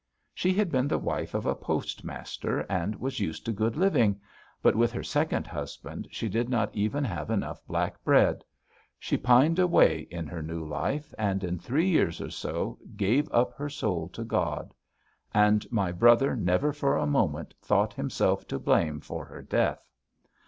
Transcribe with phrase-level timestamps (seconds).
[0.33, 4.19] She had been the wife of a postmaster and was used to good living,
[4.63, 8.43] but with her second husband she did not even have enough black bread;
[8.97, 13.53] she pined away in her new life, and in three years or so gave up
[13.53, 14.73] her soul to God.
[15.35, 19.87] And my brother never for a moment thought himself to blame for her death.